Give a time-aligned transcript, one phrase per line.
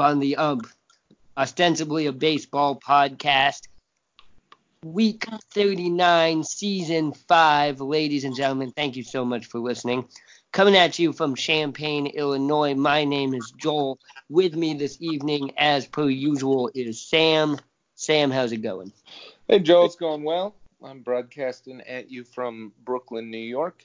[0.00, 0.68] On the Ump,
[1.36, 3.66] ostensibly a baseball podcast.
[4.84, 7.80] Week 39, Season 5.
[7.80, 10.06] Ladies and gentlemen, thank you so much for listening.
[10.52, 12.74] Coming at you from Champaign, Illinois.
[12.74, 13.98] My name is Joel.
[14.28, 17.58] With me this evening, as per usual, is Sam.
[17.96, 18.92] Sam, how's it going?
[19.48, 20.54] Hey, Joel, it's going well.
[20.84, 23.84] I'm broadcasting at you from Brooklyn, New York.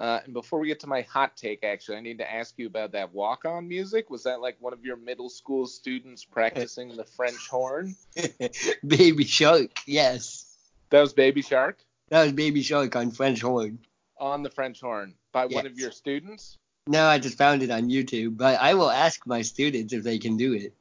[0.00, 2.66] Uh, and before we get to my hot take, actually, I need to ask you
[2.66, 4.08] about that walk-on music.
[4.08, 7.94] Was that like one of your middle school students practicing the French horn?
[8.86, 10.56] Baby Shark, yes.
[10.88, 13.78] That was Baby Shark That was Baby Shark on French horn.
[14.18, 17.90] on the French horn by one of your students, No, I just found it on
[17.90, 20.72] YouTube, but I will ask my students if they can do it.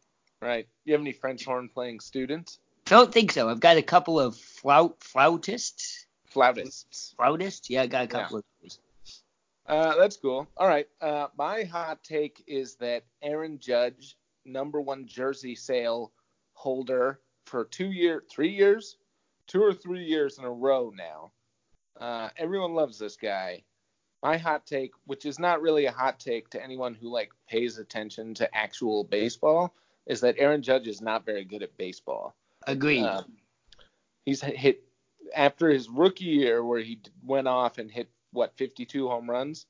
[0.41, 0.65] right?
[0.85, 2.59] You have any French horn playing students?
[2.85, 3.49] Don't think so.
[3.49, 6.05] I've got a couple of flout flautists.
[6.25, 7.13] Flautists.
[7.17, 7.69] Flautists?
[7.69, 8.79] Yeah, I got a couple of those.
[9.69, 10.47] Uh, that's cool.
[10.57, 10.87] All right.
[10.99, 16.11] Uh, my hot take is that Aaron Judge, number one jersey sale
[16.53, 18.97] holder for two year, three years,
[19.47, 21.31] two or three years in a row now.
[21.99, 23.63] Uh, everyone loves this guy.
[24.23, 27.77] My hot take, which is not really a hot take to anyone who like pays
[27.77, 29.75] attention to actual baseball,
[30.07, 32.35] is that Aaron Judge is not very good at baseball.
[32.65, 33.03] Agreed.
[33.03, 33.33] Um,
[34.25, 34.83] he's hit
[35.35, 39.65] after his rookie year where he went off and hit what 52 home runs.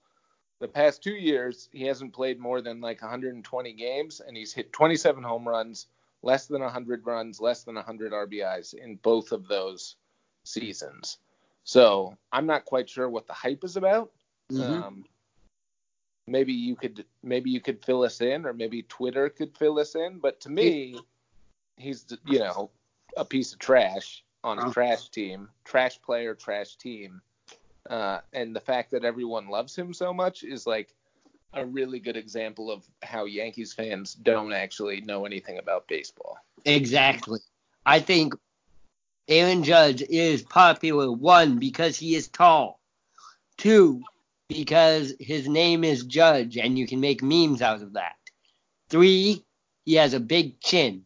[0.59, 4.73] The past two years, he hasn't played more than like 120 games, and he's hit
[4.73, 5.87] 27 home runs,
[6.21, 9.95] less than 100 runs, less than 100 RBIs in both of those
[10.43, 11.19] seasons.
[11.63, 14.11] So I'm not quite sure what the hype is about.
[14.51, 14.83] Mhm.
[14.83, 15.05] Um,
[16.27, 19.95] maybe you could maybe you could fill us in, or maybe Twitter could fill us
[19.95, 20.19] in.
[20.19, 20.99] But to me,
[21.77, 22.69] he's you know
[23.15, 24.71] a piece of trash on a Oh.
[24.73, 27.21] trash team, trash player, trash team.
[27.89, 30.93] Uh, and the fact that everyone loves him so much is like
[31.53, 36.37] a really good example of how Yankees fans don't actually know anything about baseball.
[36.65, 37.39] Exactly.
[37.85, 38.33] I think
[39.27, 42.79] Aaron Judge is popular, one, because he is tall.
[43.57, 44.01] Two,
[44.47, 48.15] because his name is Judge and you can make memes out of that.
[48.89, 49.43] Three,
[49.85, 51.05] he has a big chin.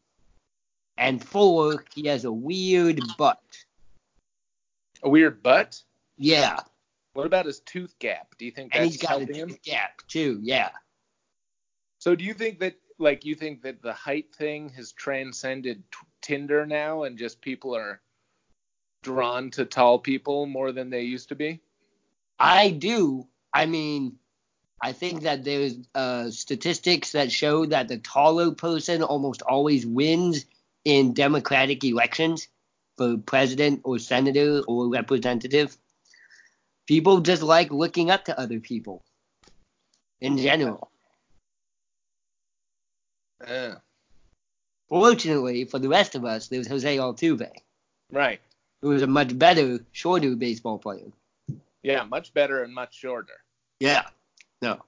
[0.98, 3.42] And four, he has a weird butt.
[5.02, 5.82] A weird butt.
[6.24, 6.60] Yeah.
[7.14, 8.36] What about his tooth gap?
[8.38, 9.58] Do you think And that's he's got a helping him?
[9.64, 10.40] gap too.
[10.42, 10.70] Yeah.
[12.00, 15.98] So do you think that like you think that the height thing has transcended t-
[16.22, 18.02] Tinder now and just people are
[19.02, 21.60] drawn to tall people more than they used to be?
[22.40, 23.28] I do.
[23.54, 24.18] I mean,
[24.82, 30.46] I think that there's uh, statistics that show that the taller person almost always wins
[30.86, 32.48] in Democratic elections
[32.98, 35.78] for president or senator or representative.
[36.88, 39.02] People just like looking up to other people
[40.22, 40.90] in general.
[43.48, 43.76] Yeah.
[44.90, 47.50] Fortunately for the rest of us, there's Jose Altuve,
[48.12, 48.40] Right.
[48.82, 51.12] who is a much better, shorter baseball player.
[51.82, 53.34] Yeah, much better and much shorter.
[53.80, 54.04] Yeah.
[54.62, 54.82] No.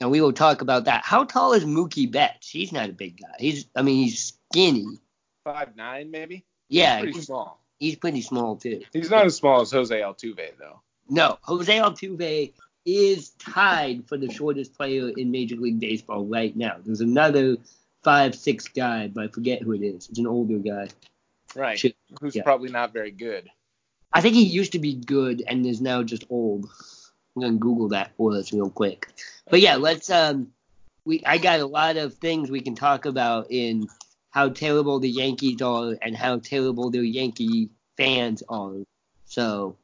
[0.00, 1.04] And we will talk about that.
[1.04, 2.48] How tall is Mookie Betts?
[2.48, 3.34] He's not a big guy.
[3.38, 4.98] He's I mean he's skinny.
[5.44, 6.44] Five nine maybe.
[6.68, 7.60] Yeah, pretty he's, small.
[7.78, 8.82] he's pretty small too.
[8.92, 10.80] He's not as small as Jose Altuve though.
[11.10, 12.52] No, Jose Altuve
[12.86, 16.76] is tied for the shortest player in Major League Baseball right now.
[16.84, 17.56] There's another
[18.02, 20.08] five six guy, but I forget who it is.
[20.08, 20.88] It's an older guy.
[21.54, 21.78] Right.
[21.78, 21.96] Shit.
[22.20, 22.42] Who's Yeah.
[22.44, 23.50] probably not very good.
[24.12, 26.68] I think he used to be good and is now just old.
[27.36, 29.08] I'm gonna Google that for us real quick.
[29.50, 30.52] But yeah, let's um
[31.04, 33.88] we I got a lot of things we can talk about in
[34.30, 38.74] how terrible the Yankees are and how terrible their Yankee fans are.
[39.26, 39.76] So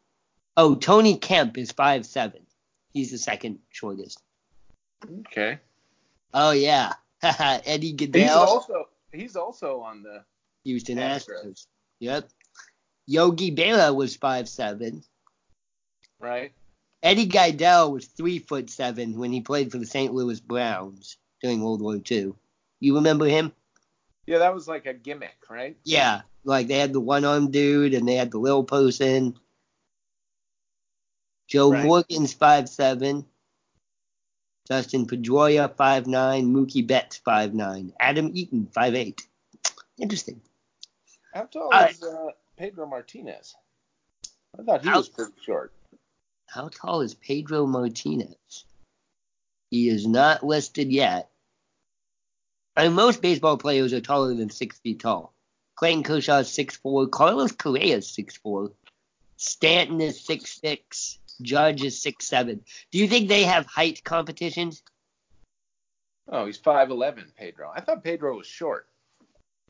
[0.56, 2.40] oh Tony Kemp is five seven.
[2.92, 4.22] He's the second shortest.
[5.20, 5.58] Okay.
[6.32, 6.92] Oh yeah.
[7.22, 10.24] Eddie He's also he's also on the
[10.64, 11.66] Houston Astros.
[12.00, 12.28] Yep.
[13.06, 15.02] Yogi Berra was five seven.
[16.20, 16.52] right.
[17.02, 20.12] Eddie Gaedel was three foot seven when he played for the St.
[20.12, 22.32] Louis Browns during World War II.
[22.80, 23.52] You remember him?
[24.26, 25.76] Yeah, that was like a gimmick, right?
[25.84, 29.38] Yeah, like they had the one armed dude and they had the little person.
[31.48, 31.84] Joe Right.
[31.84, 33.24] Morgan's five seven.
[34.68, 36.52] Dustin Pedroia five nine.
[36.52, 37.92] Mookie Betts five nine.
[38.00, 39.26] Adam Eaton five eight.
[39.98, 40.40] Interesting.
[41.32, 43.54] How tall Uh, is uh, Pedro Martinez?
[44.58, 45.72] I thought he How- was pretty short.
[46.46, 48.64] How tall is Pedro Martinez?
[49.70, 51.30] He is not listed yet.
[52.76, 55.32] And most baseball players are taller than six feet tall.
[55.76, 57.06] Clayton Kershaw is six four.
[57.08, 58.72] Carlos Correa is six four.
[59.36, 61.18] Stanton is six six.
[61.42, 62.64] Judge is six seven.
[62.90, 64.82] Do you think they have height competitions?
[66.28, 67.70] Oh, he's five eleven, Pedro.
[67.74, 68.88] I thought Pedro was short.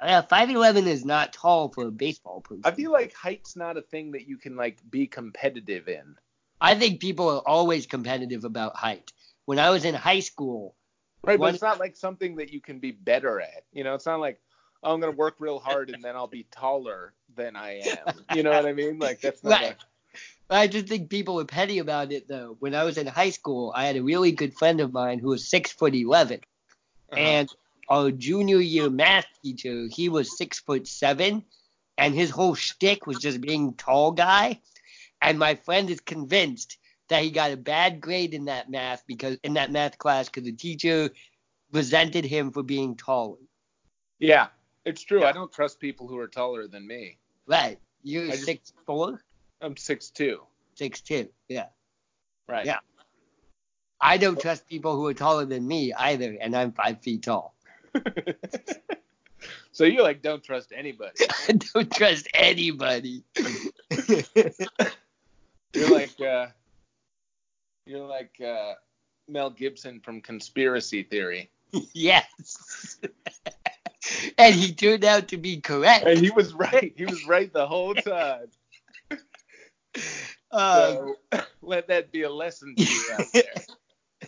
[0.01, 2.63] Uh, five eleven is not tall for a baseball person.
[2.65, 6.17] I feel like height's not a thing that you can like be competitive in.
[6.61, 9.13] I think people are always competitive about height.
[9.45, 10.75] When I was in high school,
[11.23, 13.65] Right, One- but it's not like something that you can be better at.
[13.73, 14.41] You know, it's not like
[14.83, 18.15] oh, I'm gonna work real hard and then I'll be taller than I am.
[18.31, 18.99] You know what I mean?
[18.99, 19.77] Like that's not Right.
[20.49, 22.57] I just think people were petty about it though.
[22.61, 25.29] When I was in high school, I had a really good friend of mine who
[25.29, 26.41] was six foot eleven,
[27.13, 27.49] a, uh and
[27.89, 31.45] our junior year math teacher, he was six foot seven,
[31.99, 34.61] and his whole shtick was just being tall guy.
[35.23, 36.79] And my friend is convinced
[37.09, 40.45] that he got a bad grade in that math because in that math class because
[40.45, 41.11] the teacher
[41.73, 43.39] resented him for being taller.
[44.19, 44.49] yeah,
[44.85, 45.21] it's true.
[45.23, 45.29] Yeah.
[45.29, 47.19] I don't trust people who are taller than me.
[47.47, 47.79] Right?
[48.03, 49.23] You're just- six four,
[49.61, 50.41] I'm six two.
[50.75, 51.29] six two.
[51.49, 51.67] Yeah.
[52.49, 52.67] Right.
[52.67, 52.79] Yeah.
[54.01, 57.55] I don't trust people who are taller than me either, and I'm five feet tall.
[59.73, 61.25] so you like don't trust anybody.
[61.49, 63.25] I don't trust anybody.
[65.75, 66.47] You're like uh,
[67.85, 68.75] you're like uh,
[69.29, 71.51] Mel Gibson from Conspiracy Theory.
[71.93, 72.99] yes.
[74.39, 76.07] and he turned out to be correct.
[76.07, 76.95] And he was right.
[76.97, 78.47] He was right the whole time.
[80.53, 81.17] Uh, So
[81.63, 83.27] let that be a lesson to you out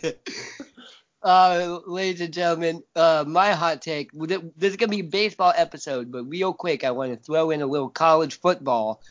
[0.03, 0.13] there.
[1.23, 4.09] uh, ladies and gentlemen, uh, my hot take.
[4.13, 7.61] This is gonna be a baseball episode, but real quick, I want to throw in
[7.61, 9.01] a little college football.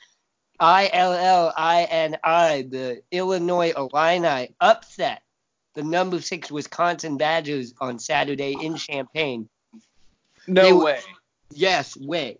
[0.60, 5.22] I L L I N I, the Illinois Illini upset
[5.74, 9.48] the number six Wisconsin Badgers on Saturday in Champaign.
[10.46, 11.00] No They were- way.
[11.50, 12.38] Yes, way.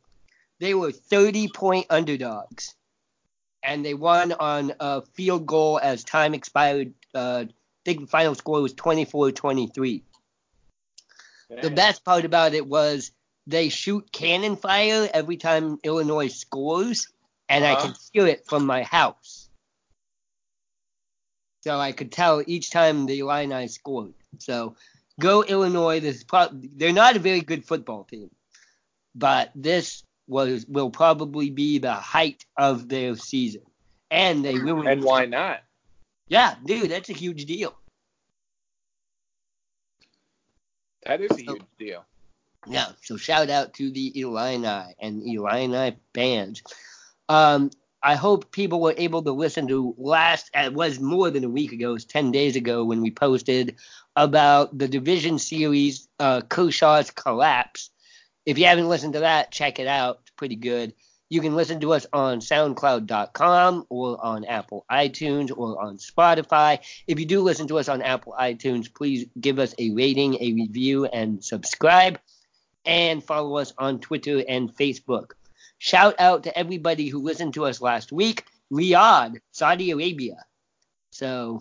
[0.60, 2.74] They were 30 point underdogs.
[3.62, 6.94] And they won on a field goal as time expired.
[7.14, 7.52] Uh, I
[7.84, 10.04] think the final score was 24 23.
[11.62, 13.10] The best part about it was
[13.46, 17.08] they shoot cannon fire every time Illinois scores,
[17.48, 17.86] and I Uh-huh.
[17.86, 19.48] can hear it from my house.
[21.64, 24.14] So I could tell each time the Illini scored.
[24.38, 24.76] So
[25.18, 26.00] go Illinois.
[26.00, 28.30] This is pro- they're not a very good football team,
[29.14, 33.62] but this was will probably be the height of their season,
[34.10, 34.86] and they will.
[34.86, 35.62] And why not?
[36.28, 37.74] Yeah, dude, that's a huge deal.
[41.06, 42.04] That is a huge deal.
[42.66, 46.62] Yeah, so shout out to the Illini and Illini fans.
[47.28, 47.70] Um,
[48.02, 51.72] I hope people were able to listen to last, it was more than a week
[51.72, 53.76] ago, it was 10 days ago when we posted
[54.16, 57.90] about the division series, uh, Kershaw's collapse.
[58.48, 60.20] If you haven't listened to that, check it out.
[60.22, 60.94] It's pretty good.
[61.28, 66.78] You can listen to us on SoundCloud.com or on Apple iTunes or on Spotify.
[67.06, 70.54] If you do listen to us on Apple iTunes, please give us a rating, a
[70.54, 72.20] review, and subscribe.
[72.86, 75.32] And follow us on Twitter and Facebook.
[75.76, 78.46] Shout out to everybody who listened to us last week.
[78.72, 80.42] Riyadh, Saudi Arabia.
[81.10, 81.60] So,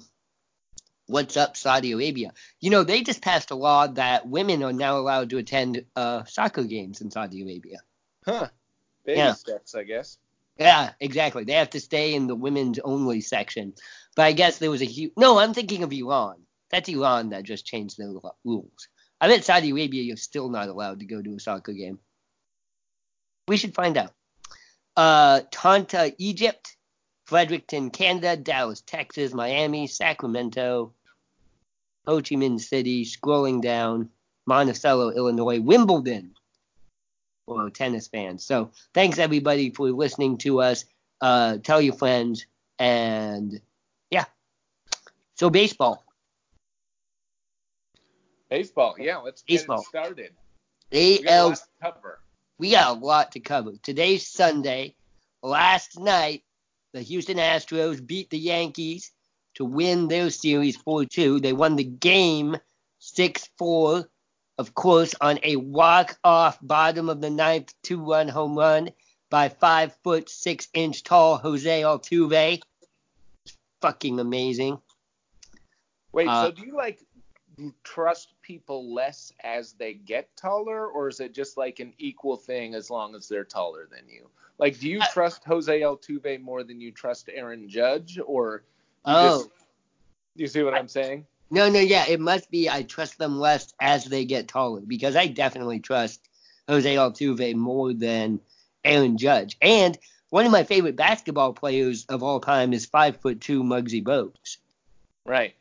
[1.07, 2.33] what's up, Saudi Arabia?
[2.59, 6.23] You know, they just passed a law that women are now allowed to attend uh,
[6.25, 7.79] soccer games in Saudi Arabia.
[8.25, 8.49] Huh.
[9.05, 9.33] Baby Yeah.
[9.33, 10.17] steps, I guess.
[10.59, 11.43] Yeah, exactly.
[11.43, 13.73] They have to stay in the women's only section.
[14.15, 15.13] But I guess there was a huge.
[15.15, 16.41] No, I'm thinking of Iran.
[16.71, 18.11] That's Iran that just changed their
[18.43, 18.87] rules.
[19.21, 21.99] I bet Saudi Arabia, you're still not allowed to go to a soccer game.
[23.47, 24.13] We should find out.
[24.95, 26.75] Uh, Tanta, Egypt,
[27.25, 30.93] Fredericton, Canada, Dallas, Texas, Miami, Sacramento,
[32.07, 34.09] Ho Chi Minh City, scrolling down,
[34.45, 36.33] Monticello, Illinois, Wimbledon
[37.45, 38.43] for tennis fans.
[38.43, 40.85] So thanks everybody for listening to us.
[41.19, 42.45] Uh, tell your friends,
[42.79, 43.59] and
[44.09, 44.25] yeah.
[45.35, 46.03] So baseball,
[48.49, 48.95] Baseball.
[48.97, 49.81] Yeah, let's get Baseball.
[49.81, 50.31] it started.
[51.27, 52.19] AL cover.
[52.57, 53.73] we got a lot to cover.
[53.83, 54.95] Today's Sunday.
[55.43, 56.43] Last night,
[56.93, 59.11] the Houston Astros beat the Yankees
[59.57, 61.41] to win their series 4-2.
[61.41, 62.57] They won the game
[63.01, 64.05] 6-4,
[64.59, 68.91] of course, on a walk-off bottom of the ninth two-run home run
[69.29, 72.61] by five foot six inch tall Jose Altuve.
[73.81, 74.79] Fucking amazing.
[76.13, 77.03] Wait, Uh, so do you like
[77.83, 82.75] trust people less as they get taller, or is it just like an equal thing
[82.75, 84.29] as long as they're taller than you?
[84.59, 88.63] Like, do you trust Jose Altuve more than you trust Aaron Judge, or
[89.07, 89.45] Oh.
[90.35, 91.25] you see what I'm saying?
[91.49, 95.15] No, no, yeah, it must be I trust them less as they get taller because
[95.15, 96.27] I definitely trust
[96.67, 98.41] Jose Altuve more than
[98.83, 99.55] Aaron Judge.
[99.61, 99.97] And
[100.29, 104.57] one of my favorite basketball players of all time is five foot two Muggsy Bogues,
[105.25, 105.55] Right.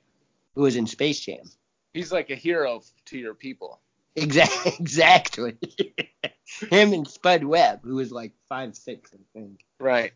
[0.56, 1.48] who was in Space Jam.
[1.94, 3.80] He's like a hero to your people.
[4.18, 4.72] Exactly.
[4.80, 5.56] Exactly.
[6.70, 9.62] Him and Spud Webb, who was like five six, I think.
[9.78, 10.14] Right.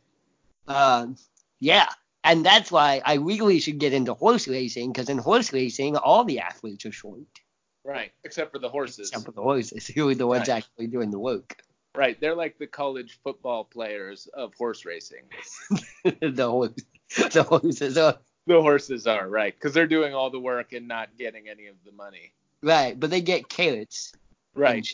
[0.66, 1.16] Um,
[1.58, 1.86] yeah,
[2.24, 6.24] and that's why I really should get into horse racing because in horse racing, all
[6.24, 7.20] the athletes are short,
[7.84, 8.12] Right.
[8.24, 9.08] Except for the horses.
[9.08, 10.56] except for the horses, who are the ones Right.
[10.58, 11.62] actually doing the work.
[11.96, 12.20] Right.
[12.20, 15.24] They're like the college football players of horse racing.
[16.04, 16.74] the horse,
[17.32, 21.08] the horses are The horses are right because they're doing all the work and not
[21.18, 22.32] getting any of the money.
[22.62, 24.12] right, but they get carrots.
[24.54, 24.86] Right.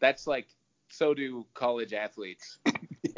[0.00, 0.46] That's like
[0.90, 2.58] so do college athletes.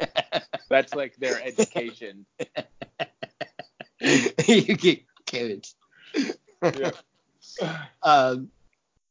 [0.69, 2.25] That's like their education.
[4.67, 5.75] you get carrots.
[6.61, 6.91] Yeah.
[8.03, 8.49] Um.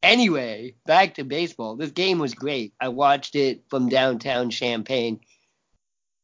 [0.03, 1.77] Anyway, back to baseball.
[1.77, 2.75] This game was great.
[2.79, 5.21] I watched it from downtown Champaign.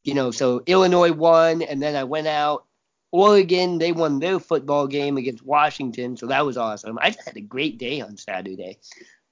[0.05, 2.67] You know, so Illinois won, and then I went out.
[3.13, 6.99] Oregon, they won their football game against Washington, so that was awesome.
[7.01, 8.79] I just had a great day on Saturday.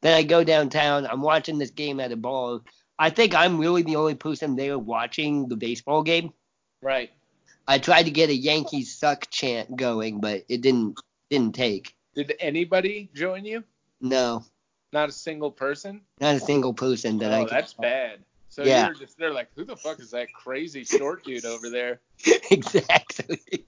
[0.03, 1.07] Then I go downtown.
[1.07, 2.61] I'm watching this game at a bar.
[2.99, 6.33] I think I'm really the only person there watching the baseball game.
[6.83, 7.11] Right.
[7.69, 10.99] I tried to get a Yankees suck chant going, but it didn't
[11.29, 11.95] didn't take.
[12.15, 13.63] Did anybody join you?
[14.01, 14.43] No,
[14.93, 16.01] Not a single person?
[16.19, 18.21] not a single person that I oh, that's bad.
[18.49, 18.87] So Yeah.
[18.87, 22.01] you're just they're like, who the fuck is that crazy short dude over there?
[22.51, 23.67] exactly.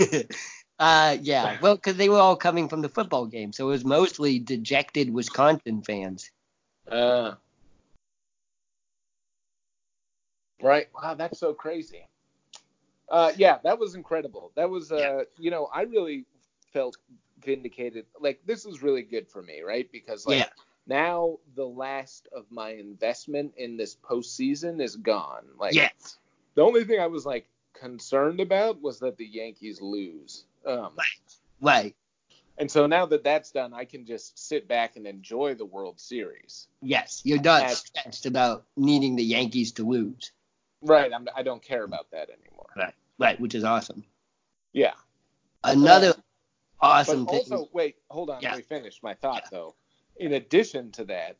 [0.78, 1.58] uh, yeah.
[1.60, 5.12] Well, because they were all coming from the football game, so it was mostly dejected
[5.12, 6.30] Wisconsin fans.
[6.90, 7.34] Uh.
[10.62, 10.88] Right.
[10.94, 12.06] Wow, that's so crazy.
[13.08, 14.52] Uh, yeah, that was incredible.
[14.54, 15.22] That was, uh, Yeah.
[15.38, 16.24] you know, I really
[16.72, 16.96] felt
[17.44, 18.06] vindicated.
[18.20, 19.90] Like, this is really good for me, right?
[19.92, 20.48] Because, like, Yeah.
[20.86, 25.46] now the last of my investment in this postseason is gone.
[25.58, 26.18] Like, Yes.
[26.54, 30.46] the only thing I was, like, concerned about was that the Yankees lose.
[30.64, 30.96] Um,
[31.60, 31.94] Right.
[32.58, 35.98] and so now that that's done, I can just sit back and enjoy the World
[36.00, 36.68] Series.
[36.80, 37.20] Yes.
[37.24, 40.30] You're not As- stressed about needing the Yankees to lose.
[40.82, 41.12] Right.
[41.12, 42.68] I'm, I don't care about that anymore.
[42.76, 42.94] Right.
[43.18, 43.40] Right.
[43.40, 44.04] Which is awesome.
[44.72, 44.94] Yeah.
[45.64, 46.22] Another But
[46.80, 47.36] awesome thing.
[47.52, 48.40] also, wait, hold on.
[48.42, 48.50] Yeah.
[48.50, 49.74] Let me finish my thought, though.
[50.16, 51.36] In addition to that,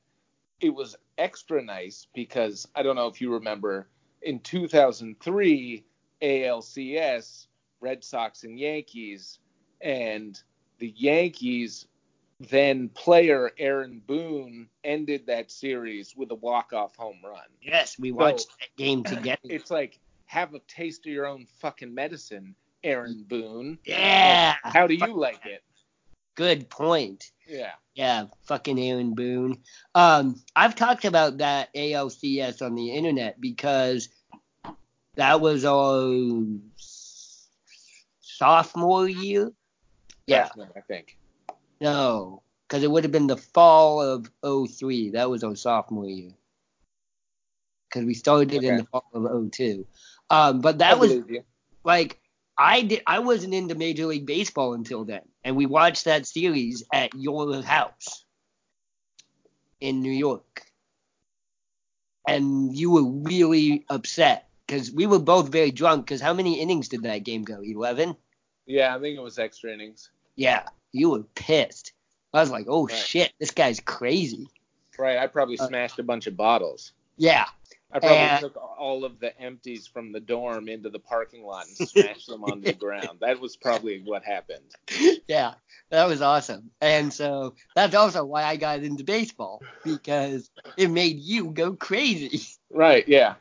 [0.60, 3.88] it was extra nice because I don't know if you remember
[4.22, 5.84] in 2003
[6.22, 7.46] ALCS,
[7.80, 9.40] Red Sox and Yankees,
[9.80, 10.40] and
[10.78, 11.86] the Yankees
[12.50, 17.42] then player Aaron Boone ended that series with a walk-off home run.
[17.60, 19.38] Yes, we watched that game together.
[19.44, 23.78] It's like have a taste of your own fucking medicine, Aaron Boone.
[23.84, 24.56] Yeah.
[24.62, 25.62] How do you like it?
[26.34, 27.30] Good point.
[27.46, 27.72] Yeah.
[27.94, 29.58] Yeah, fucking Aaron Boone.
[29.94, 34.08] Um, I've talked about that ALCS on the internet because
[35.16, 36.32] that was our
[38.20, 39.52] sophomore year.
[40.26, 41.18] Yeah, Freshman, I think.
[41.82, 45.10] No, because it would have been the fall of 03.
[45.10, 46.30] That was our sophomore year.
[47.88, 49.84] Because we started in the fall of 02.
[50.30, 51.18] Um, but that I was
[51.82, 52.20] like
[52.56, 55.22] I did I wasn't into Major League Baseball until then.
[55.42, 58.24] And we watched that series at your house
[59.80, 60.62] in New York.
[62.28, 66.88] And you were really upset because we were both very drunk because how many innings
[66.88, 67.60] did that game go?
[67.60, 68.16] 11?
[68.66, 70.10] Yeah, I think it was extra innings.
[70.36, 70.62] Yeah,
[70.92, 71.92] you were pissed.
[72.34, 72.96] I was like, oh Right.
[72.96, 74.48] shit, this guy's crazy.
[74.98, 75.18] Right.
[75.18, 76.92] I probably Uh, smashed a bunch of bottles.
[77.16, 77.46] Yeah,
[77.90, 81.66] I probably and- took all of the empties from the dorm into the parking lot
[81.66, 83.18] and smashed them on the ground.
[83.20, 84.64] That was probably what happened.
[85.28, 85.54] yeah,
[85.90, 86.70] that was awesome.
[86.80, 92.40] And so that's also why I got into baseball because it made you go crazy.
[92.74, 93.06] Right.
[93.06, 93.34] Yeah.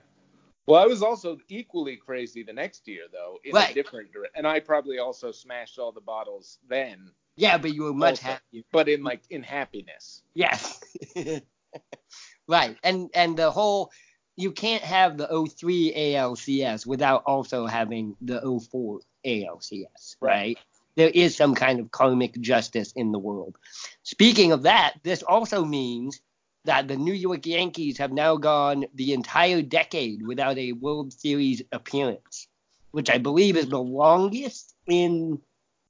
[0.68, 3.72] Well, I was also equally crazy the next year, though, in Right.
[3.72, 4.34] a different direction.
[4.36, 7.10] And I probably also smashed all the bottles then,
[7.42, 8.28] Yeah, but you were much Also.
[8.34, 8.62] happier.
[8.72, 10.22] but in like in happiness.
[10.36, 10.80] Yes.
[12.48, 12.78] right.
[12.84, 13.92] And and the whole
[14.38, 18.40] you can't have the 03 ALCS without also having the
[18.72, 20.32] 04 ALCS, right?
[20.32, 20.58] Right.
[20.96, 23.58] There is some kind of karmic justice in the world.
[24.04, 26.22] Speaking of that, this also means
[26.66, 31.64] that the New York Yankees have now gone the entire decade without a World Series
[31.72, 32.48] appearance,
[32.92, 35.42] which I believe is the longest in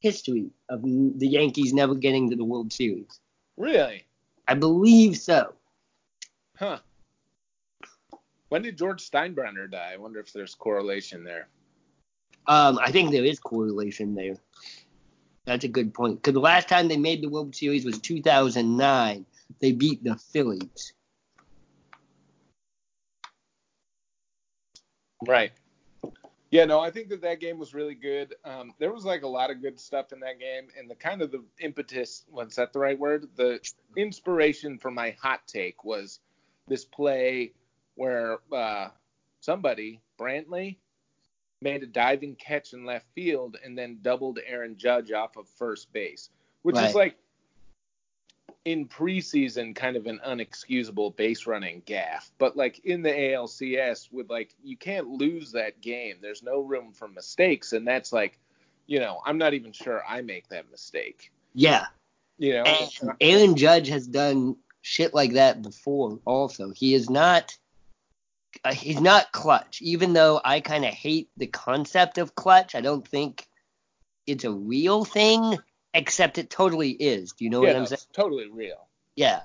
[0.02, 3.20] history of the Yankees never getting to the World Series.
[3.56, 4.06] Really?
[4.48, 5.54] I believe so.
[6.58, 6.80] Huh.
[8.50, 9.92] When did George Steinbrenner die?
[9.94, 11.48] I wonder if there's correlation there.
[12.48, 14.36] Um, I think there is correlation there.
[15.46, 16.16] That's a good point.
[16.16, 19.26] Because the last time they made the World Series was 2009.
[19.60, 20.94] They beat the Phillies.
[25.26, 25.52] Right.
[26.52, 28.36] Yeah, no, I think that that game was really good.
[28.44, 31.22] Um, there was like a lot of good stuff in that game, and the kind
[31.22, 33.28] of the impetus, was that the right word?
[33.36, 33.62] The
[33.96, 36.20] inspiration for my hot take was
[36.68, 37.54] this play
[37.96, 38.90] where uh,
[39.40, 40.76] somebody, Brantley,
[41.62, 45.94] made a diving catch in left field and then doubled Aaron Judge off of first
[45.94, 46.30] base,
[46.64, 46.90] which Right.
[46.90, 47.16] is like
[48.66, 52.32] in preseason kind of an unexcusable base running gaff.
[52.38, 56.18] But like in the ALCS with like you can't lose that game.
[56.22, 58.40] There's no room for mistakes and that's like,
[58.88, 61.32] you know, I'm not even sure I make that mistake.
[61.54, 61.86] Yeah.
[62.38, 62.64] You know?
[62.64, 66.72] And Aaron Judge has done shit like that before also.
[66.72, 67.58] He is not
[68.64, 69.82] uh, he's not clutch.
[69.82, 73.48] Even though I kind of hate the concept of clutch, I don't think
[74.28, 75.58] it's a real thing
[75.94, 77.34] except it totally is.
[77.34, 77.94] Do you know yeah, what I'm saying?
[77.96, 78.88] it's totally real.
[79.16, 79.42] Yeah.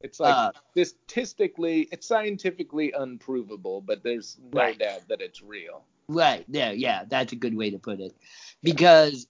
[0.00, 0.52] It's like Uh,
[0.84, 4.78] statistically, it's scientifically unprovable, but there's no Right.
[4.78, 5.84] doubt that it's real.
[6.08, 6.44] Right.
[6.48, 8.14] Yeah, yeah, that's a good way to put it.
[8.62, 9.26] Because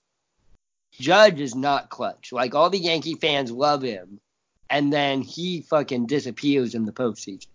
[0.91, 2.31] Judge is not clutch.
[2.31, 4.19] Like all the Yankee fans love him
[4.69, 7.47] and then he fucking disappears in the postseason.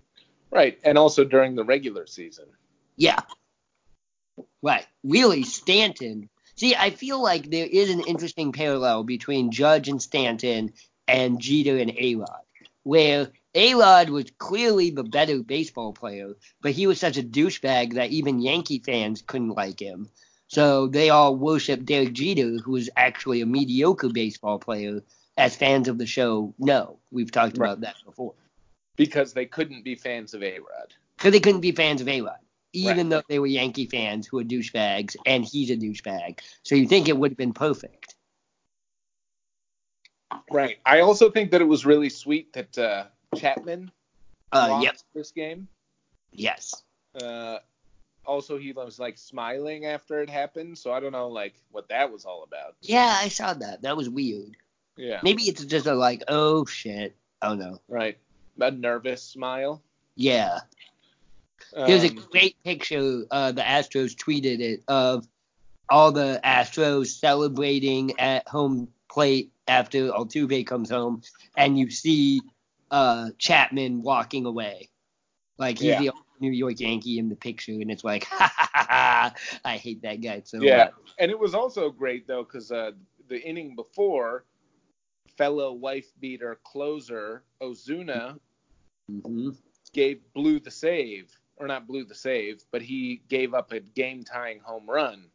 [0.51, 2.47] Right, and also during the regular season.
[2.97, 3.21] Yeah.
[4.63, 4.87] Right.
[5.05, 6.29] Really, Stanton.
[6.61, 10.75] See, I feel like there is an interesting parallel between Judge and Stanton
[11.09, 12.43] and Jeter and A-Rod,
[12.83, 18.11] where A-Rod was clearly the better baseball player, but he was such a douchebag that
[18.11, 20.11] even Yankee fans couldn't like him.
[20.49, 25.03] So they all worship Derek Jeter, who is actually a mediocre baseball player,
[25.39, 26.99] as fans of the show know.
[27.11, 27.69] We've talked Right.
[27.69, 28.35] about that before.
[28.97, 30.93] because they couldn't be fans of A-Rod.
[31.17, 32.37] because they couldn't be fans of A-Rod,
[32.73, 33.11] even Right.
[33.11, 36.41] though they were Yankee fans who are douchebags, and he's a douchebag.
[36.63, 38.15] So you think it would have been perfect?
[40.51, 40.79] Right.
[40.87, 43.07] I also think that it was really sweet that uh,
[43.37, 43.91] Chapman
[44.53, 45.69] Uh, lost yep, this game.
[46.33, 46.83] yes,
[47.21, 47.59] Uh,
[48.25, 52.13] also, he was like smiling after it happened, so I don't know like what that
[52.13, 52.77] was all about.
[52.83, 53.83] yeah, I saw that.
[53.83, 54.57] That was weird.
[54.97, 55.21] Yeah.
[55.23, 58.19] Maybe it's just a like, oh shit, oh no, Right.
[58.61, 59.83] A nervous smile.
[60.17, 60.61] yeah.
[61.77, 63.25] There's a Um, great picture.
[63.31, 65.27] Uh, the Astros tweeted it of
[65.89, 71.23] all the Astros celebrating at home plate after Altuve comes home,
[71.57, 72.43] and you see
[72.91, 74.89] uh, Chapman walking away,
[75.59, 75.99] like he's Yeah.
[75.99, 79.35] the only New York Yankee in the picture, and it's like, ha ha ha ha!
[79.65, 80.93] I hate that guy so Yeah, much.
[81.19, 82.93] and it was also great though because uh,
[83.29, 84.45] the inning before,
[85.37, 88.39] fellow wife beater closer Osuna
[89.09, 89.51] hmm
[89.93, 94.25] gave blew the save, or not blew the save, but he gave up a game
[94.25, 95.27] tying home run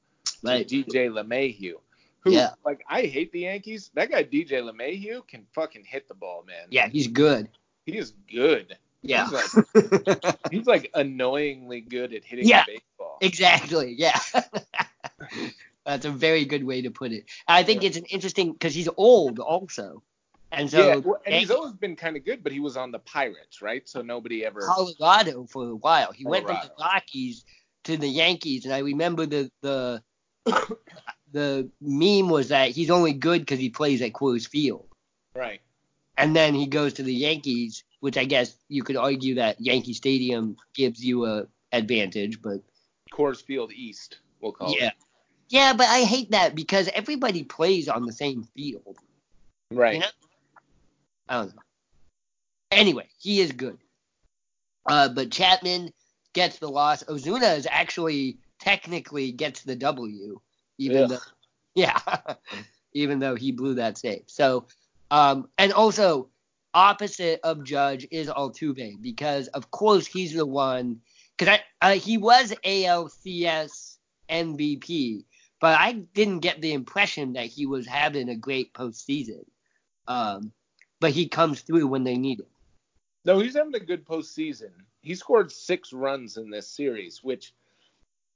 [0.43, 0.67] Right.
[0.67, 1.75] to DJ LeMahieu.
[2.21, 2.51] Who, Yeah.
[2.65, 3.91] like, I hate the Yankees.
[3.93, 6.67] That guy DJ LeMahieu can fucking hit the ball, man.
[6.71, 7.47] Yeah, he's good.
[7.85, 8.75] he is good.
[9.03, 9.29] Yeah.
[9.29, 12.63] He's like, he's like annoyingly good at hitting Yeah.
[12.65, 13.19] the baseball.
[13.21, 13.93] Exactly.
[13.95, 14.19] Yeah.
[15.85, 17.25] That's a very good way to put it.
[17.47, 17.89] I think Yeah.
[17.89, 20.01] it's an interesting because he's old also,
[20.55, 22.91] and so yeah, well, and he's always been kind of good, but he was on
[22.91, 23.87] the Pirates, right?
[23.87, 24.61] So nobody ever.
[24.61, 26.11] Colorado for a while.
[26.11, 27.45] He went from the Rockies
[27.85, 30.03] to the Yankees, and I remember the the
[31.31, 34.87] the meme was that he's only good because he plays at Coors Field,
[35.35, 35.61] Right.
[36.17, 39.93] and then he goes to the Yankees, which I guess you could argue that Yankee
[39.93, 42.61] Stadium gives you a advantage, but
[43.11, 44.91] Coors Field East, we'll call yeah.
[45.49, 48.97] Yeah, but I hate that because everybody plays on the same field.
[49.71, 49.95] Right.
[49.95, 50.07] You know?
[51.27, 51.61] I don't know.
[52.71, 53.77] Anyway, he is good.
[54.87, 55.91] Uh, but Chapman
[56.33, 57.07] gets the loss.
[57.09, 60.39] Osuna is actually technically gets the W,
[60.77, 61.09] even Ugh.
[61.09, 61.19] though
[61.75, 61.99] yeah,
[62.93, 64.23] even though he blew that save.
[64.27, 64.67] So,
[65.11, 66.29] um, and also
[66.73, 70.99] opposite of Judge is Altuve because of course he's the one
[71.37, 73.97] because I uh, he was ALCS
[74.29, 75.23] MVP,
[75.61, 79.45] but I didn't get the impression that he was having a great postseason.
[80.07, 80.51] Um,
[81.05, 82.47] but he comes through when they need it.
[83.25, 84.71] No, he's having a good postseason.
[85.03, 87.53] He scored six runs in this series, which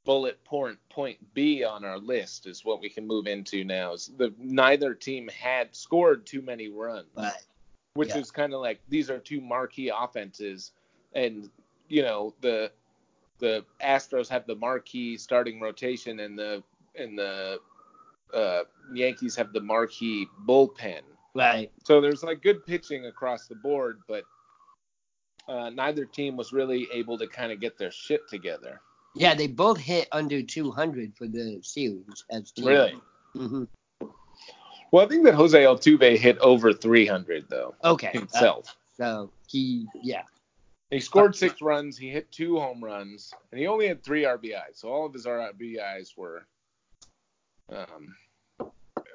[0.06, 3.94] bullet point point B on our list is what we can move into now.
[3.94, 7.44] Is the neither team had scored too many runs, But
[7.96, 8.20] which yeah.
[8.20, 10.72] is kind of like these are two marquee offenses,
[11.14, 11.50] and
[11.88, 12.72] you know the
[13.40, 16.62] the Astros have the marquee starting rotation, and the
[16.94, 17.58] and the
[18.32, 18.62] uh,
[18.94, 21.02] Yankees have the marquee bullpen.
[21.40, 24.24] Right, So there's like good pitching across the board, but
[25.48, 28.82] uh, neither team was really able to kind of get their shit together.
[29.16, 32.68] yeah, they both hit under 200 for the series as teams.
[32.68, 33.02] Really?
[33.34, 33.64] hmm
[34.92, 38.08] Well, I think that Jose Altuve hit over 300 though Okay.
[38.10, 38.76] uh, himself.
[38.96, 40.24] so he, yeah.
[40.92, 41.98] he scored six runs.
[41.98, 44.76] He hit two home runs, and he only had three RBIs.
[44.76, 46.46] So all of his RBIs were
[47.72, 48.16] um,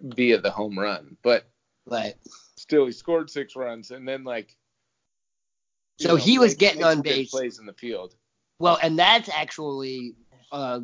[0.03, 1.17] via the home run.
[1.23, 1.47] But
[1.87, 2.14] Right.
[2.57, 4.57] still, he scored six runs, and then like.
[6.01, 7.31] So he was getting on base.
[7.31, 8.14] Plays in the field.
[8.59, 10.14] Well, and that's actually
[10.51, 10.81] uh,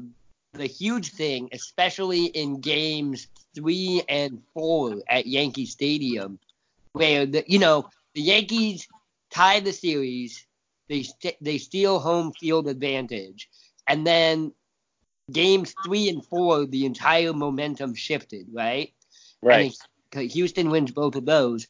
[0.52, 6.38] the huge thing, especially in games three and four at Yankee Stadium,
[6.92, 8.86] where the you know the Yankees
[9.30, 10.46] tie the series,
[10.88, 13.48] they st- they steal home field advantage,
[13.86, 14.52] and then
[15.30, 18.92] games three and four, the entire momentum shifted, right?
[19.42, 19.74] Right.
[20.14, 21.66] Houston wins both of those,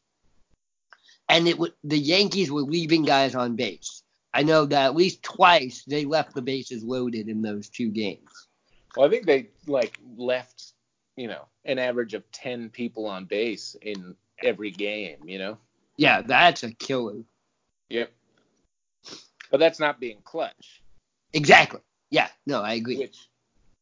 [1.29, 4.03] and it w- the Yankees were leaving guys on base.
[4.33, 8.49] I know that at least twice they left the bases loaded in those two games.
[8.97, 10.73] Well, I think they like left,
[11.17, 15.19] you know, an average of ten people on base in every game.
[15.25, 15.59] You know.
[15.97, 17.23] Yeah, that's a killer.
[17.91, 18.11] Yep.
[19.51, 20.81] But that's not being clutch,
[21.33, 21.81] Exactly.
[22.11, 22.99] Yeah, no, I agree.
[22.99, 23.29] which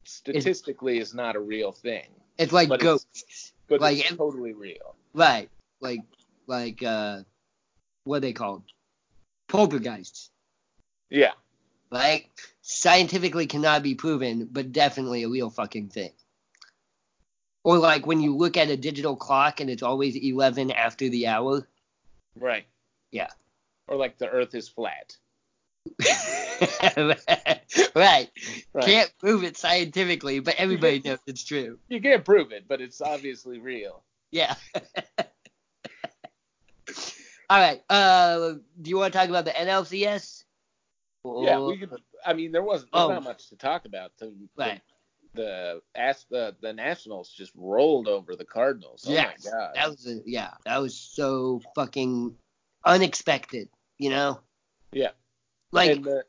[0.04, 3.52] statistically is not a real thing, It's like but it's- ghosts.
[3.68, 4.96] But Like, it's totally real.
[5.14, 5.50] Right.
[5.80, 6.00] Like
[6.46, 7.22] like uh
[8.04, 8.62] what are they called?
[9.48, 10.30] Poltergeists.
[11.10, 11.32] Yeah.
[11.90, 12.26] Right?
[12.62, 16.12] Scientifically cannot be proven, but definitely a real fucking thing.
[17.64, 21.26] Or like when you look at a digital clock and it's always eleven after the
[21.26, 21.66] hour.
[22.36, 22.66] Right.
[23.10, 23.28] Yeah.
[23.86, 25.16] Or like the Earth is flat.
[27.94, 28.28] right.
[28.74, 28.84] Right.
[28.84, 31.78] Can't prove it scientifically, but everybody knows it's true.
[31.88, 34.02] You can't prove it, but it's obviously real.
[34.30, 34.54] Yeah.
[37.50, 37.82] All right.
[37.88, 40.44] Uh, do you want to talk about the NLCS?
[41.24, 41.90] Yeah, we could.
[42.24, 43.08] I mean, there wasn't Oh.
[43.08, 44.12] not much to talk about.
[44.18, 44.80] The, Right.
[45.34, 49.04] the As- the the Nationals just rolled over the Cardinals.
[49.06, 49.74] Oh Yes, my god.
[49.74, 50.54] That was a, yeah.
[50.64, 52.36] That was so fucking
[52.84, 53.68] unexpected.
[53.98, 54.40] You know.
[54.92, 55.10] Yeah.
[55.72, 56.24] Like and the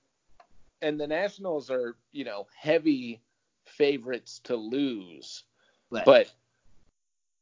[0.82, 3.22] and the Nationals are, you know, heavy
[3.66, 5.44] favorites to lose,
[5.92, 6.06] right.
[6.06, 6.32] but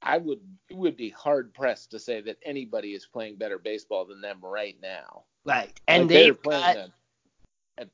[0.01, 4.05] I would it would be hard pressed to say that anybody is playing better baseball
[4.05, 5.23] than them right now.
[5.45, 5.79] right.
[5.87, 6.77] And like, they're playing got
[7.77, 7.87] a, a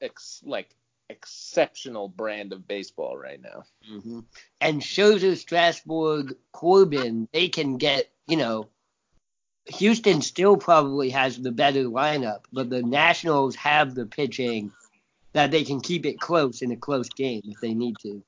[0.00, 0.74] ex, like
[1.08, 3.64] exceptional brand of baseball right now.
[3.90, 4.24] Mhm.
[4.60, 8.68] And Scherzer, Strasburg, Corbin, they can get, you know,
[9.66, 14.72] Houston still probably has the better lineup, but the Nationals have the pitching
[15.32, 18.22] that they can keep it close in a close game if they need to.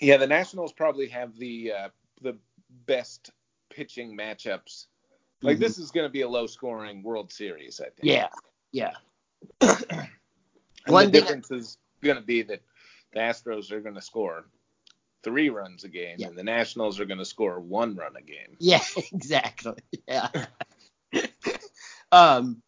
[0.00, 1.88] Yeah, the Nationals probably have the uh,
[2.22, 2.38] the
[2.86, 3.30] best
[3.68, 4.86] pitching matchups.
[5.42, 5.60] Like Mhm.
[5.60, 8.04] this is going to be a low scoring World Series, I think.
[8.04, 8.28] Yeah,
[8.72, 8.94] yeah.
[10.86, 12.62] One the difference is going to be that
[13.12, 14.46] the Astros are going to score
[15.22, 16.28] three runs a game, Yeah.
[16.28, 18.56] and the Nationals are going to score one run a game.
[18.58, 19.74] Yeah, exactly.
[20.08, 20.28] Yeah.
[22.12, 22.62] um,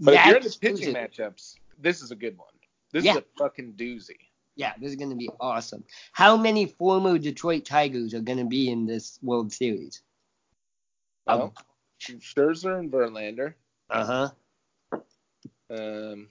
[0.00, 2.48] But if you're in the pitching matchups, this is a good one.
[2.92, 3.12] This Yeah.
[3.12, 4.16] is a fucking doozy.
[4.56, 5.84] Yeah, this is going to be awesome.
[6.12, 10.00] How many former Detroit Tigers are going to be in this World Series?
[11.26, 11.52] Well,
[12.00, 13.54] Scherzer and Verlander.
[13.90, 14.30] Uh
[14.90, 15.00] huh.
[15.68, 16.28] Um,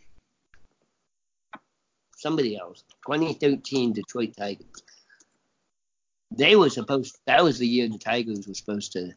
[2.17, 2.83] Somebody else.
[3.05, 4.83] 2013 Detroit Tigers.
[6.37, 7.17] They were supposed.
[7.25, 9.11] That was the year the Tigers were supposed to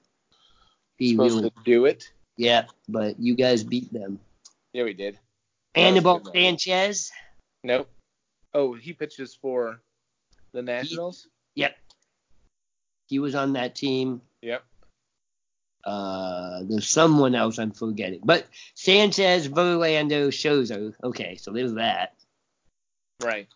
[0.99, 1.51] be supposed really.
[1.51, 2.11] to do it.
[2.37, 4.21] Yeah, but you guys beat them.
[4.73, 5.15] Yeah, we did.
[5.15, 6.23] Was Anibal.
[6.33, 7.11] Sanchez.
[7.65, 7.91] Nope.
[8.55, 9.81] Oh, he pitches for
[10.53, 11.27] the Nationals.
[11.55, 11.77] Yep.
[13.09, 14.21] He was on that team.
[14.43, 14.63] Yep.
[15.85, 20.93] Uh, there's someone else I'm forgetting, but Sanchez, Verlander, Scherzer.
[21.03, 22.15] Okay, so there's that.
[23.23, 23.49] Right.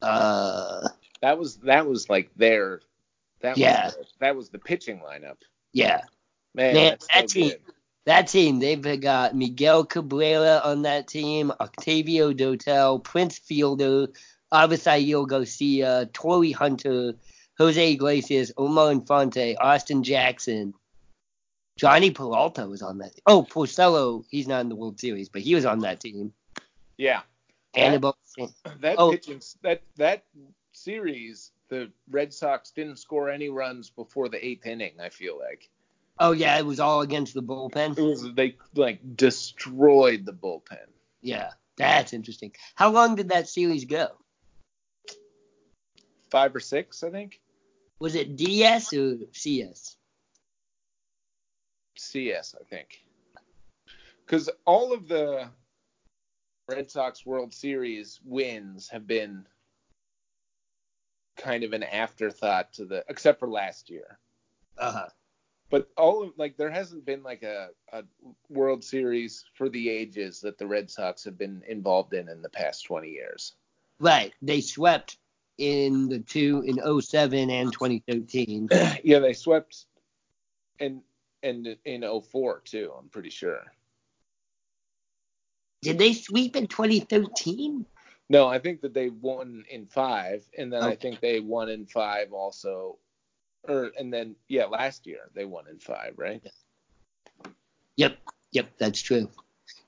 [0.00, 0.88] Uh,
[1.22, 2.80] That was that was like their
[3.40, 3.86] that Yeah.
[3.86, 5.36] was the, that was the pitching lineup.
[5.72, 6.02] yeah,
[6.54, 7.60] Man, Man, that so team- good.
[8.04, 8.58] that team.
[8.58, 14.08] They've got Miguel Cabrera on that team, Octavio Dotel, Prince Fielder,
[14.52, 17.14] Avisail Garcia, Torii Hunter,
[17.58, 20.74] Jose Iglesias, Omar Infante, Austin Jackson.
[21.80, 23.12] Jhonny Peralta was on that.
[23.26, 26.32] Oh, Porcello, he's not in the World Series, but he was on that team.
[26.98, 27.22] Yeah.
[27.74, 28.16] Hannibal.
[28.80, 29.12] That Oh.
[29.12, 30.24] pitching that that
[30.82, 34.94] series, the Red Sox didn't score any runs before the eighth inning.
[35.00, 35.68] I feel like
[36.18, 37.98] Oh yeah, it was all against the bullpen.
[37.98, 40.86] it was they like destroyed the bullpen.
[41.20, 42.52] Yeah, that's interesting.
[42.74, 44.08] How long did that series go?
[46.30, 47.40] Five or six, I think.
[47.98, 49.96] Was it DS or CS?
[51.96, 53.02] CS, I think.
[54.24, 55.48] Because all of the
[56.68, 59.46] Red Sox World Series wins have been
[61.36, 64.18] kind of an afterthought to the except for last year.
[64.78, 65.08] Uh-huh.
[65.70, 68.04] But all of like there hasn't been like a, a
[68.50, 72.50] World Series for the ages that the Red Sox have been involved in in the
[72.50, 73.54] past 20 years.
[73.98, 74.32] Right.
[74.42, 75.16] They swept
[75.58, 78.68] in the two in 07 and 2013.
[79.04, 79.86] yeah, they swept
[80.80, 81.02] and
[81.42, 83.64] in in 04 too, I'm pretty sure.
[85.82, 87.84] Did they sweep in 2013?
[88.28, 91.86] No, I think that they won in 5 and then I think they won in
[91.86, 92.98] 5 also
[93.68, 96.42] or and then yeah, last year they won in 5, right?
[97.96, 98.16] Yep.
[98.52, 99.30] Yep, that's true.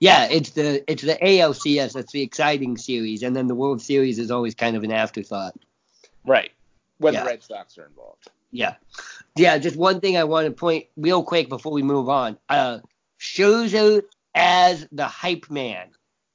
[0.01, 4.18] Yeah, it's the it's the ALCS that's the exciting series, and then the World Series
[4.18, 5.55] is always kind of an afterthought.
[6.27, 6.51] Right.
[6.99, 7.20] When Yeah.
[7.20, 8.29] the Red Sox are involved.
[8.51, 8.77] Yeah.
[9.37, 12.38] Yeah, just one thing I want to point real quick before we move on.
[12.49, 12.81] Uh
[13.20, 14.03] Scherzer
[14.35, 15.88] as the hype man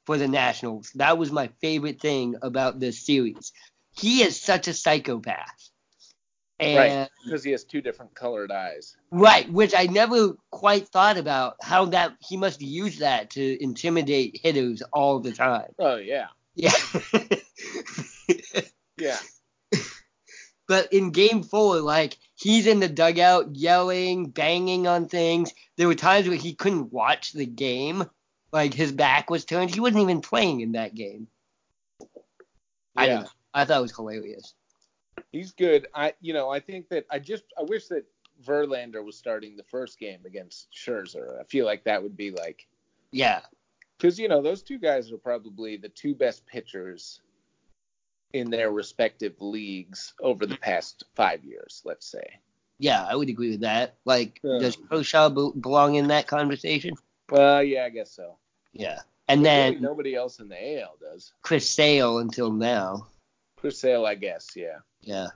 [0.09, 0.91] for the Nationals.
[0.95, 3.53] That was my favorite thing about this series.
[3.95, 5.69] He is such a psychopath.
[6.59, 7.09] And Right.
[7.23, 8.97] Because he has two different colored eyes.
[9.11, 14.39] Right, which I never quite thought about how that he must use that to intimidate
[14.41, 15.75] hitters all the time.
[15.77, 16.29] Oh yeah.
[16.55, 16.73] Yeah.
[18.97, 19.17] Yeah.
[20.67, 25.53] but in game four, like he's in the dugout yelling, banging on things.
[25.77, 28.09] There were times where he couldn't watch the game.
[28.51, 29.73] Like his back was turned.
[29.73, 31.27] He wasn't even playing in that game.
[32.95, 33.25] I Yeah.
[33.53, 34.53] I thought it was hilarious.
[35.31, 35.87] He's good.
[35.93, 38.05] I you know, I think that I just I wish that
[38.43, 41.39] Verlander was starting the first game against Scherzer.
[41.39, 42.67] I feel like that would be like
[43.11, 43.41] Yeah.
[43.97, 47.21] because you know those two guys are probably the two best pitchers
[48.33, 51.81] in their respective leagues over the past five years.
[51.85, 52.39] Let's say.
[52.81, 53.95] Yeah, I would agree with that.
[54.05, 56.95] Like, does Kershaw belong in that conversation?
[57.31, 58.37] Well, yeah, I guess so.
[58.73, 58.99] Yeah.
[59.27, 61.33] And then really nobody else in the AL does.
[61.41, 63.07] Chris Sale until now.
[63.57, 64.79] Chris Sale, I guess, yeah.
[65.01, 65.27] Yeah.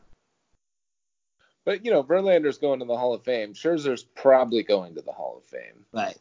[1.65, 3.53] But you know, Verlander's going to the Hall of Fame.
[3.53, 5.85] Scherzer's probably going to the Hall of Fame.
[5.93, 6.17] Right.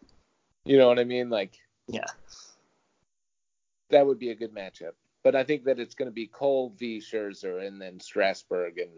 [0.65, 1.31] You know what I mean?
[1.31, 1.59] Like
[1.89, 2.07] Yeah.
[3.91, 4.93] that would be a good matchup.
[5.25, 6.99] But I think that it's going to be Cole v.
[6.99, 8.91] Scherzer and then Strasburg and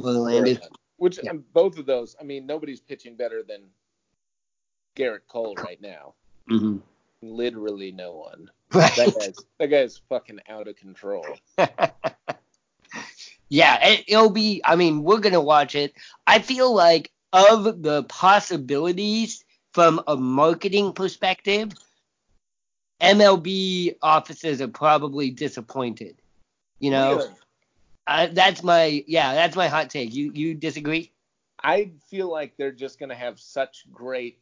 [0.00, 0.56] Verlander.
[0.58, 0.68] Verlander.
[0.96, 1.30] Which Yeah.
[1.30, 3.62] um, both of those, I mean, nobody's pitching better than
[4.96, 6.14] Gerrit Cole right now.
[6.48, 6.78] hmm
[7.22, 8.50] Literally no one.
[8.72, 8.94] Right.
[8.96, 11.38] That guy's that guy's fucking out of control.
[13.48, 14.60] yeah, it, it'll be.
[14.64, 15.94] I mean, we're gonna watch it.
[16.26, 21.70] I feel like of the possibilities from a marketing perspective,
[23.00, 26.16] MLB offices are probably disappointed.
[26.80, 27.30] You know, Really?
[28.06, 30.14] I, that's my yeah, that's my hot take.
[30.14, 31.12] You you disagree?
[31.62, 34.40] I feel like they're just gonna have such great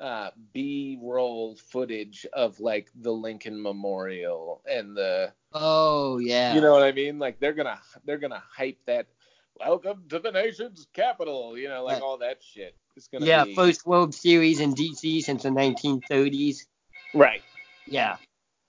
[0.00, 6.54] uh, B-roll footage of like the Lincoln Memorial and the, Oh yeah.
[6.54, 7.18] you know what I mean?
[7.18, 9.06] Like they're gonna they're gonna hype that.
[9.58, 11.58] Welcome to the nation's capital.
[11.58, 12.02] You know, like Right.
[12.02, 12.74] all that shit.
[12.96, 16.66] It's gonna yeah, be first World Series in DC since the 1930s.
[17.14, 17.42] right.
[17.86, 18.16] Yeah.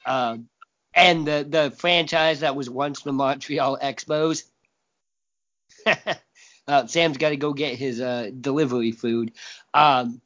[0.05, 0.49] Um,
[0.93, 4.43] and the the franchise that was once the Montreal Expos.
[6.67, 9.31] uh, Sam's got to go get his uh, delivery food.
[9.73, 10.21] Um,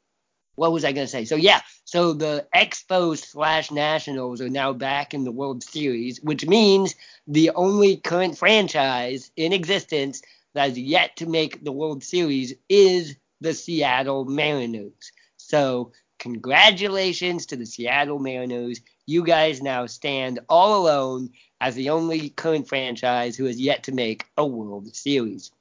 [0.56, 1.24] what was I gonna say?
[1.24, 6.44] So yeah, so the Expos slash Nationals are now back in the World Series, which
[6.46, 6.94] means
[7.26, 10.22] the only current franchise in existence
[10.54, 15.12] that has yet to make the World Series is the Seattle Mariners.
[15.36, 18.80] So congratulations to the Seattle Mariners.
[19.06, 23.92] You guys now stand all alone as the only current franchise who has yet to
[23.92, 25.52] make a World Series.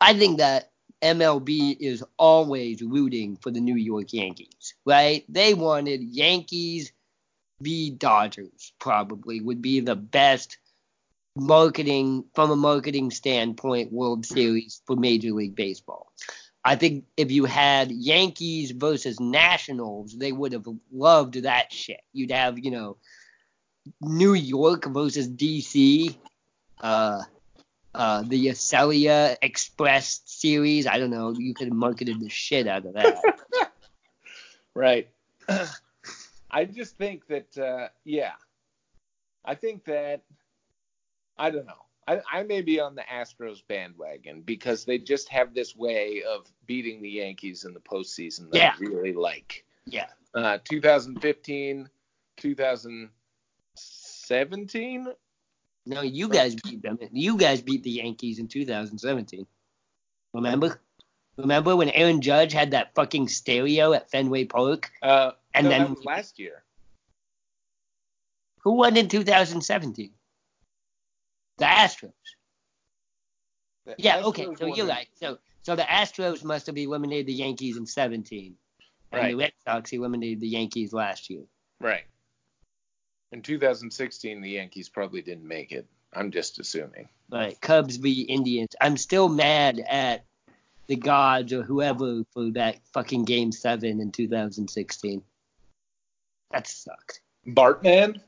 [0.00, 0.69] I think that
[1.02, 5.24] MLB is always rooting for the New York Yankees, right?
[5.28, 6.92] They wanted Yankees
[7.60, 7.90] v.
[7.90, 10.58] Dodgers, probably would be the best
[11.36, 16.12] marketing, from a marketing standpoint, World Series for Major League Baseball.
[16.64, 22.00] I think if you had Yankees versus Nationals, they would have loved that shit.
[22.12, 22.96] You'd have, you know,
[24.02, 26.14] New York versus DC,
[26.82, 27.22] uh,
[27.94, 30.86] uh, the Acela Express series.
[30.86, 31.32] I don't know.
[31.36, 33.20] You could have marketed the shit out of that.
[34.72, 35.08] Right.
[36.50, 38.34] I just think that, uh, yeah,
[39.44, 40.22] I think that,
[41.36, 41.84] I don't know.
[42.06, 46.46] I, I may be on the Astros bandwagon because they just have this way of
[46.66, 48.74] beating the Yankees in the postseason that Yeah.
[48.76, 49.64] I really like.
[49.86, 50.06] yeah.
[50.32, 51.90] Uh, 2015,
[52.36, 55.08] 2017.
[55.90, 56.98] No, you guys beat them.
[57.10, 59.44] You guys beat the Yankees in 2017.
[60.32, 60.80] Remember?
[61.36, 64.90] Remember when Aaron Judge had that fucking stereo at Fenway Park?
[65.02, 66.62] Uh, And no, then- last year.
[68.62, 70.12] Who won in 2017?
[71.58, 72.12] The Astros.
[73.86, 75.08] The Yeah, okay, so you're right.
[75.14, 78.56] So so the Astros must have eliminated the Yankees in 17.
[79.12, 79.36] And the Right.
[79.36, 81.42] Red Sox eliminated the Yankees last year.
[81.80, 82.04] Right.
[83.32, 85.86] In 2016, the Yankees probably didn't make it.
[86.12, 87.08] I'm just assuming.
[87.30, 87.60] Right.
[87.60, 88.74] Cubs v Indians.
[88.80, 90.24] I'm still mad at
[90.88, 95.22] the gods or whoever for that fucking game seven in 2016.
[96.50, 97.20] That sucked.
[97.46, 98.20] Bartman?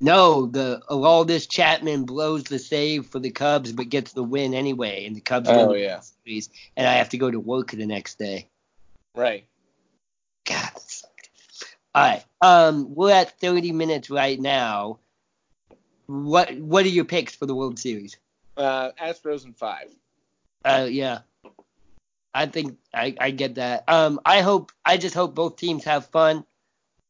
[0.00, 5.04] No, the Aroldis Chapman blows the save for the Cubs but gets the win anyway,
[5.04, 6.00] and the Cubs Oh, win the yeah.
[6.00, 8.48] series, and I have to go to work the next day.
[9.14, 9.44] Right.
[10.46, 10.70] God.
[11.94, 12.24] All right.
[12.40, 14.98] Um, we're at 30 minutes right now.
[16.06, 18.16] What What are your picks for the World Series?
[18.56, 19.88] Uh, Astros in five.
[20.64, 21.20] Uh, yeah.
[22.34, 23.84] I think I, I get that.
[23.88, 26.44] Um, I hope I just hope both teams have fun.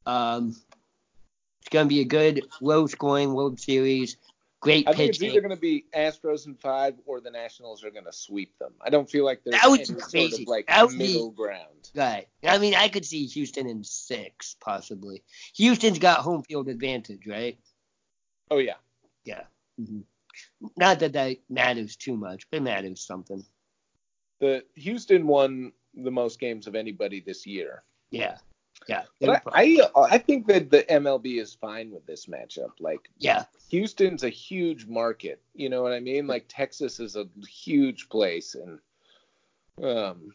[0.06, 0.56] Um,
[1.60, 4.16] it's gonna be a good, low-scoring World Series.
[4.60, 7.90] Great I think it's either going to be Astros in five or the Nationals are
[7.90, 8.72] going to sweep them.
[8.82, 10.42] I don't feel like there's That would any be sort crazy.
[10.42, 11.90] of like That would be- middle ground.
[11.94, 12.28] Right.
[12.46, 15.22] I mean, I could see Houston in six, possibly.
[15.56, 17.58] Houston's got home field advantage, right?
[18.50, 18.74] Oh yeah.
[19.78, 20.00] hmm
[20.76, 23.42] Not that that matters too much, but it matters something.
[24.40, 27.82] The Houston won the most games of anybody this year.
[28.10, 28.36] Yeah.
[28.88, 29.02] Yeah.
[29.20, 32.72] But I, I I think that the MLB is fine with this matchup.
[32.80, 33.44] Like yeah.
[33.70, 35.40] Houston's a huge market.
[35.54, 36.26] You know what I mean?
[36.26, 38.78] Like Texas is a huge place, and
[39.84, 40.34] um,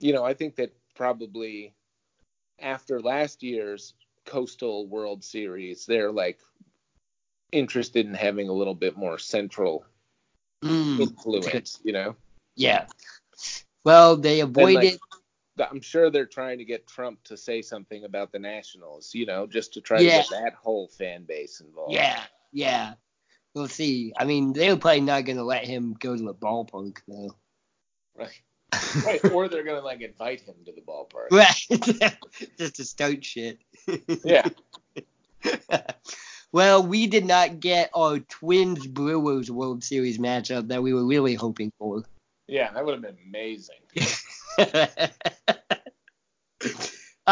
[0.00, 1.74] you know, I think that probably
[2.58, 3.94] after last year's
[4.26, 6.40] Coastal World Series, they're like
[7.52, 9.84] interested in having a little bit more central
[10.64, 11.78] Mm, influence.
[11.84, 12.16] You know,
[12.56, 12.86] yeah.
[13.84, 14.98] Well, they avoided.
[15.58, 19.14] I'm sure they're trying to get Trump to say something about the Nationals.
[19.14, 20.22] You know, just to try Yeah.
[20.22, 21.92] to get that whole fan base involved.
[21.92, 22.22] yeah.
[22.52, 22.94] Yeah.
[23.54, 24.12] We'll see.
[24.16, 27.34] I mean, they're probably not going to let him go to the ballpark, though.
[28.16, 28.42] Right.
[29.06, 29.24] Right.
[29.32, 31.30] or they're gonna like invite him to the ballpark.
[31.30, 32.16] Right.
[32.58, 33.58] Just to start shit.
[34.24, 34.48] Yeah.
[36.52, 41.34] well, we did not get our Twins Brewers World Series matchup that we were really
[41.34, 42.02] hoping for.
[42.48, 43.76] Yeah, that would have been amazing.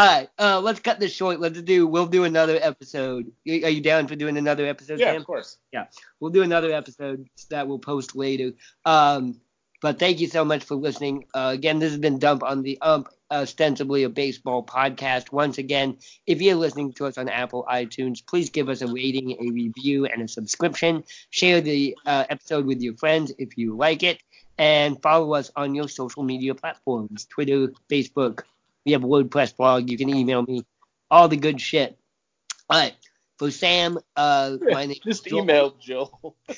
[0.03, 1.39] All right, uh, let's cut this short.
[1.39, 1.87] Let's do.
[1.87, 3.31] We'll do another episode.
[3.47, 5.21] Are you down for doing another episode, Yeah, Sam?
[5.21, 5.59] of course.
[5.73, 5.85] Yeah,
[6.19, 8.51] we'll do another episode that we'll post later.
[8.85, 9.41] Um,
[9.81, 11.27] but thank you so much for listening.
[11.33, 15.31] Uh, again, this has been Dump on the Ump, ostensibly a baseball podcast.
[15.31, 19.31] Once again, if you're listening to us on Apple iTunes, please give us a rating,
[19.41, 21.05] a review, and a subscription.
[21.31, 24.21] Share the uh, episode with your friends if you like it,
[24.59, 28.41] and follow us on your social media platforms: Twitter, Facebook.
[28.85, 29.91] We have a WordPress blog.
[29.91, 30.65] You can email me.
[31.11, 31.99] All the good shit.
[32.69, 32.95] All right.
[33.39, 36.37] For Sam, uh, my name just is email Joel.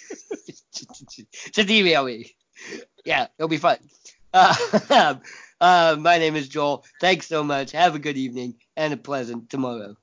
[1.52, 2.34] just email me.
[3.04, 3.78] Yeah, it'll be fun.
[4.36, 5.14] Uh,
[5.60, 6.84] uh, my name is Joel.
[7.00, 7.70] Thanks so much.
[7.70, 9.96] Have a good evening and a pleasant tomorrow.